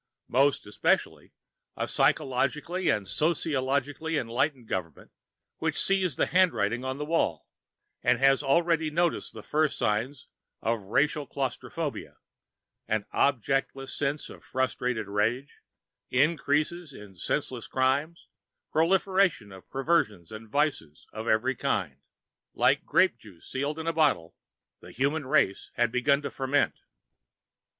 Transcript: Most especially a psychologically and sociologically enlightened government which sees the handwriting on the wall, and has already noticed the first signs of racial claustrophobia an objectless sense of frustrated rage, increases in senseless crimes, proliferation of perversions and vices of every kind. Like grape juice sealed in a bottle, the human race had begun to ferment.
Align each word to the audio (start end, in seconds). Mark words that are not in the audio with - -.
Most 0.29 0.65
especially 0.65 1.31
a 1.77 1.87
psychologically 1.87 2.89
and 2.89 3.07
sociologically 3.07 4.17
enlightened 4.17 4.67
government 4.67 5.11
which 5.59 5.79
sees 5.79 6.15
the 6.15 6.25
handwriting 6.25 6.83
on 6.83 6.97
the 6.97 7.05
wall, 7.05 7.47
and 8.01 8.17
has 8.17 8.41
already 8.41 8.89
noticed 8.89 9.31
the 9.31 9.43
first 9.43 9.77
signs 9.77 10.27
of 10.59 10.81
racial 10.81 11.27
claustrophobia 11.27 12.17
an 12.87 13.05
objectless 13.13 13.95
sense 13.95 14.27
of 14.31 14.43
frustrated 14.43 15.05
rage, 15.07 15.59
increases 16.09 16.93
in 16.93 17.13
senseless 17.13 17.67
crimes, 17.67 18.27
proliferation 18.71 19.51
of 19.51 19.69
perversions 19.69 20.31
and 20.31 20.49
vices 20.49 21.05
of 21.13 21.27
every 21.27 21.53
kind. 21.53 22.01
Like 22.55 22.85
grape 22.85 23.19
juice 23.19 23.45
sealed 23.45 23.77
in 23.77 23.85
a 23.85 23.93
bottle, 23.93 24.35
the 24.79 24.91
human 24.91 25.27
race 25.27 25.69
had 25.75 25.91
begun 25.91 26.23
to 26.23 26.31
ferment. 26.31 26.73